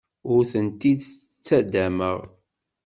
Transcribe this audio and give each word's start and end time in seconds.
Ur 0.33 0.41
tent-id-ttaddameɣ. 0.51 2.17